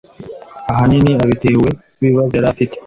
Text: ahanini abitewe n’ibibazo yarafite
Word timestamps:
ahanini 0.71 1.11
abitewe 1.23 1.67
n’ibibazo 1.99 2.33
yarafite 2.35 2.75